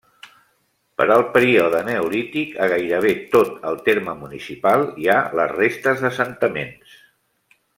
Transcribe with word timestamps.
Per 1.01 1.05
al 1.15 1.23
període 1.35 1.81
neolític 1.89 2.55
a 2.67 2.71
gairebé 2.73 3.11
tot 3.35 3.53
el 3.73 3.77
terme 3.91 4.17
municipal 4.25 4.87
hi 5.03 5.07
ha 5.13 5.19
les 5.41 5.55
restes 5.61 6.03
d'assentaments. 6.07 6.99